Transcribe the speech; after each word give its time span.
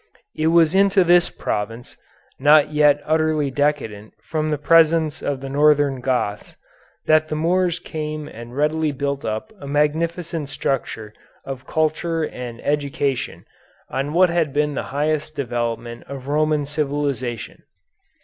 It 0.35 0.47
was 0.47 0.73
into 0.73 1.03
this 1.03 1.29
province, 1.29 1.95
not 2.39 2.71
yet 2.73 3.03
utterly 3.05 3.51
decadent 3.51 4.13
from 4.23 4.49
the 4.49 4.57
presence 4.57 5.21
of 5.21 5.41
the 5.41 5.47
northern 5.47 5.99
Goths, 5.99 6.55
that 7.05 7.27
the 7.27 7.35
Moors 7.35 7.77
came 7.77 8.27
and 8.27 8.55
readily 8.57 8.91
built 8.91 9.23
up 9.23 9.53
a 9.59 9.67
magnificent 9.67 10.49
structure 10.49 11.13
of 11.45 11.67
culture 11.67 12.23
and 12.23 12.59
education 12.65 13.45
on 13.91 14.11
what 14.13 14.31
had 14.31 14.53
been 14.53 14.73
the 14.73 14.81
highest 14.89 15.35
development 15.35 16.05
of 16.07 16.27
Roman 16.27 16.65
civilization. 16.65 17.61